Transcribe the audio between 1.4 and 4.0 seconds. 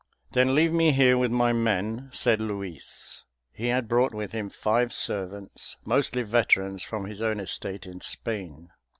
men," said Luis. He had